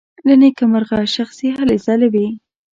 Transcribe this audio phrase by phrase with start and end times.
[0.27, 2.27] له نېکه مرغه شخصي هلې ځلې وې.